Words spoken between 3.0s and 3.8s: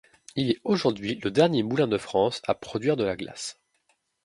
la glace.